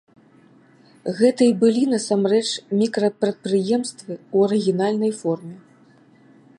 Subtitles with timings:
[1.19, 2.47] Гэта і былі насамрэч
[2.81, 5.55] мікрапрадпрыемствы ў арыгінальнай форме.